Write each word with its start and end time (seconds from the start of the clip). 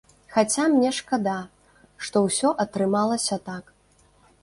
Хаця 0.37 0.63
мне 0.75 0.93
шкада, 1.01 1.37
што 2.07 2.25
ўсё 2.27 2.55
атрымалася 2.67 3.43
так. 3.51 3.65